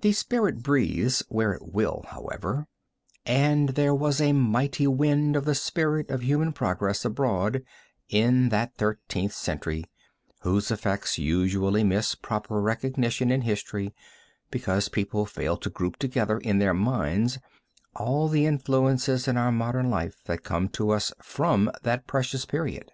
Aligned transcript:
The 0.00 0.10
spirit 0.10 0.64
breathes 0.64 1.22
where 1.28 1.52
it 1.52 1.72
will, 1.72 2.06
however, 2.08 2.66
and 3.24 3.68
there 3.68 3.94
was 3.94 4.20
a 4.20 4.32
mighty 4.32 4.88
wind 4.88 5.36
of 5.36 5.44
the 5.44 5.54
spirit 5.54 6.10
of 6.10 6.24
human 6.24 6.52
progress 6.52 7.04
abroad 7.04 7.62
in 8.08 8.48
that 8.48 8.74
Thirteenth 8.74 9.32
Century, 9.32 9.84
whose 10.40 10.72
effects 10.72 11.18
usually 11.18 11.84
miss 11.84 12.16
proper 12.16 12.60
recognition 12.60 13.30
in 13.30 13.42
history, 13.42 13.94
because 14.50 14.88
people 14.88 15.24
fail 15.24 15.56
to 15.58 15.70
group 15.70 15.98
together 15.98 16.38
in 16.38 16.58
their 16.58 16.74
minds 16.74 17.38
all 17.94 18.26
the 18.26 18.46
influences 18.46 19.28
in 19.28 19.36
our 19.36 19.52
modern 19.52 19.88
life 19.88 20.16
that 20.24 20.42
come 20.42 20.68
to 20.70 20.90
us 20.90 21.12
from 21.22 21.70
that 21.84 22.08
precious 22.08 22.44
period. 22.44 22.90